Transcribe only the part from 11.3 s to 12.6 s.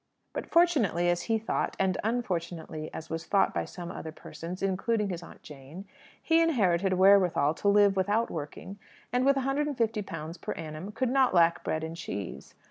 lack bread and cheese.